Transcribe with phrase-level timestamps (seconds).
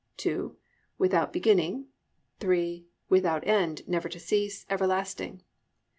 [0.17, 0.57] (2)
[0.97, 1.85] "Without beginning."
[2.39, 5.43] (3) "Without end, never to cease, everlasting."